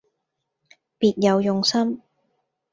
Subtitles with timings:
[0.97, 2.01] 別有用心